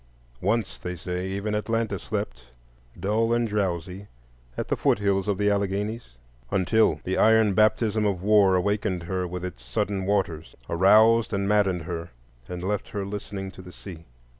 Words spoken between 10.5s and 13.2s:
aroused and maddened her, and left her